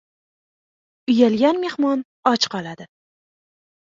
•Uyalgan 1.11 1.57
mehmon 1.65 1.99
och 2.31 2.47
qoladi. 2.53 2.85